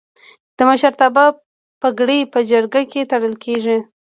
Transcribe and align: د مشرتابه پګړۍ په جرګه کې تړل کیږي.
د 0.57 0.59
مشرتابه 0.69 1.25
پګړۍ 1.81 2.19
په 2.33 2.39
جرګه 2.49 2.81
کې 2.91 3.01
تړل 3.11 3.33
کیږي. 3.43 3.77